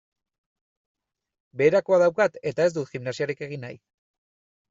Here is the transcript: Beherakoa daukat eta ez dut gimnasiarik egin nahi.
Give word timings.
Beherakoa 1.61 1.99
daukat 2.05 2.39
eta 2.53 2.67
ez 2.69 2.73
dut 2.79 2.93
gimnasiarik 2.95 3.47
egin 3.49 3.65
nahi. 3.67 3.77